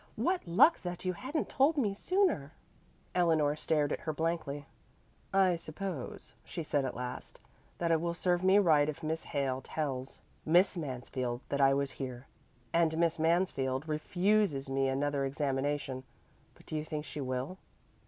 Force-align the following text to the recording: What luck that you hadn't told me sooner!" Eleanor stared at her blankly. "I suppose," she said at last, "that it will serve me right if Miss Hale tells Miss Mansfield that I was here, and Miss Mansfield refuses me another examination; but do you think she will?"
What 0.15 0.47
luck 0.47 0.81
that 0.81 1.05
you 1.05 1.13
hadn't 1.13 1.47
told 1.47 1.77
me 1.77 1.93
sooner!" 1.93 2.53
Eleanor 3.13 3.55
stared 3.55 3.93
at 3.93 3.99
her 3.99 4.11
blankly. 4.13 4.65
"I 5.31 5.55
suppose," 5.55 6.33
she 6.43 6.63
said 6.63 6.85
at 6.85 6.95
last, 6.95 7.39
"that 7.77 7.91
it 7.91 8.01
will 8.01 8.15
serve 8.15 8.43
me 8.43 8.57
right 8.57 8.89
if 8.89 9.03
Miss 9.03 9.25
Hale 9.25 9.61
tells 9.61 10.23
Miss 10.43 10.75
Mansfield 10.75 11.41
that 11.49 11.61
I 11.61 11.75
was 11.75 11.91
here, 12.01 12.25
and 12.73 12.97
Miss 12.97 13.19
Mansfield 13.19 13.87
refuses 13.87 14.71
me 14.71 14.87
another 14.87 15.23
examination; 15.23 16.03
but 16.55 16.65
do 16.65 16.75
you 16.75 16.83
think 16.83 17.05
she 17.05 17.21
will?" 17.21 17.59